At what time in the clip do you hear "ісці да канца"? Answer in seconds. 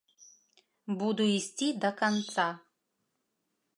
1.35-2.47